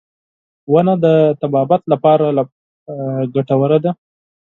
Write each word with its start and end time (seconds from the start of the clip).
•ونه 0.71 0.93
د 1.05 1.05
طبابت 1.41 1.81
لپاره 1.93 2.25
ګټوره 3.35 3.77
ده. 3.83 3.91